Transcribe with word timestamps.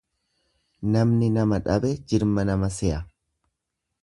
Namni 0.95 1.29
nama 1.35 1.59
dhabe 1.67 1.93
jirma 2.13 2.49
nama 2.53 2.75
seya. 2.79 2.99